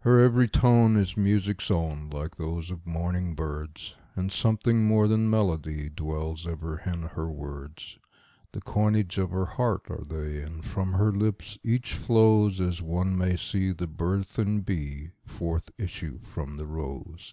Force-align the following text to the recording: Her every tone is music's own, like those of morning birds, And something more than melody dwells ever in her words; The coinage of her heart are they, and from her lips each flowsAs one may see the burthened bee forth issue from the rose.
Her 0.00 0.18
every 0.18 0.48
tone 0.48 0.96
is 0.96 1.16
music's 1.16 1.70
own, 1.70 2.10
like 2.10 2.34
those 2.34 2.72
of 2.72 2.84
morning 2.84 3.36
birds, 3.36 3.94
And 4.16 4.32
something 4.32 4.84
more 4.88 5.06
than 5.06 5.30
melody 5.30 5.88
dwells 5.88 6.48
ever 6.48 6.80
in 6.80 7.02
her 7.02 7.30
words; 7.30 7.96
The 8.50 8.60
coinage 8.60 9.18
of 9.18 9.30
her 9.30 9.46
heart 9.46 9.88
are 9.88 10.04
they, 10.04 10.42
and 10.42 10.64
from 10.64 10.94
her 10.94 11.12
lips 11.12 11.58
each 11.62 11.94
flowsAs 11.94 12.82
one 12.82 13.16
may 13.16 13.36
see 13.36 13.70
the 13.70 13.86
burthened 13.86 14.66
bee 14.66 15.12
forth 15.26 15.70
issue 15.78 16.18
from 16.24 16.56
the 16.56 16.66
rose. 16.66 17.32